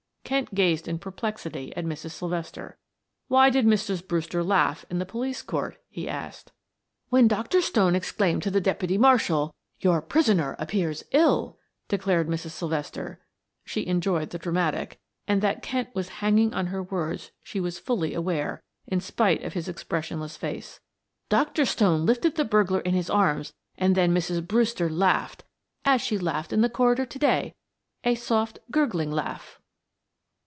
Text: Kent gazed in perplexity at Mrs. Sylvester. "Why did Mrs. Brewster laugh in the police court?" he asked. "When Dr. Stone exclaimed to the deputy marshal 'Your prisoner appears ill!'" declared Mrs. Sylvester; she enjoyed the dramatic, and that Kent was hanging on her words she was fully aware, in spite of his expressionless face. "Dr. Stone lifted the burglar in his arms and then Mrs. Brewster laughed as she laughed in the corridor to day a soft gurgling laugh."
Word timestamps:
Kent 0.23 0.55
gazed 0.55 0.87
in 0.87 0.97
perplexity 0.97 1.75
at 1.75 1.83
Mrs. 1.83 2.11
Sylvester. 2.11 2.77
"Why 3.27 3.49
did 3.49 3.65
Mrs. 3.65 4.07
Brewster 4.07 4.41
laugh 4.41 4.85
in 4.89 4.97
the 4.97 5.05
police 5.05 5.41
court?" 5.41 5.75
he 5.89 6.07
asked. 6.07 6.53
"When 7.09 7.27
Dr. 7.27 7.59
Stone 7.61 7.95
exclaimed 7.97 8.41
to 8.43 8.49
the 8.51 8.61
deputy 8.61 8.97
marshal 8.97 9.53
'Your 9.81 10.01
prisoner 10.01 10.55
appears 10.57 11.03
ill!'" 11.11 11.59
declared 11.89 12.29
Mrs. 12.29 12.51
Sylvester; 12.51 13.19
she 13.65 13.85
enjoyed 13.85 14.29
the 14.29 14.37
dramatic, 14.39 14.97
and 15.27 15.41
that 15.41 15.61
Kent 15.61 15.89
was 15.93 16.07
hanging 16.23 16.53
on 16.53 16.67
her 16.67 16.81
words 16.81 17.31
she 17.43 17.59
was 17.59 17.77
fully 17.77 18.13
aware, 18.13 18.63
in 18.87 19.01
spite 19.01 19.43
of 19.43 19.51
his 19.51 19.67
expressionless 19.67 20.37
face. 20.37 20.79
"Dr. 21.27 21.65
Stone 21.65 22.05
lifted 22.05 22.35
the 22.35 22.45
burglar 22.45 22.79
in 22.79 22.93
his 22.93 23.09
arms 23.09 23.51
and 23.77 23.95
then 23.95 24.13
Mrs. 24.15 24.47
Brewster 24.47 24.89
laughed 24.89 25.43
as 25.83 25.99
she 25.99 26.17
laughed 26.17 26.53
in 26.53 26.61
the 26.61 26.69
corridor 26.69 27.05
to 27.05 27.19
day 27.19 27.53
a 28.05 28.15
soft 28.15 28.59
gurgling 28.71 29.11
laugh." 29.11 29.57